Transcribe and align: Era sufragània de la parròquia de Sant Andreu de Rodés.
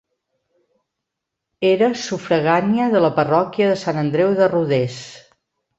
Era 1.73 1.89
sufragània 2.05 2.89
de 2.97 3.05
la 3.07 3.13
parròquia 3.21 3.73
de 3.75 3.79
Sant 3.87 4.05
Andreu 4.07 4.37
de 4.43 4.53
Rodés. 4.57 5.03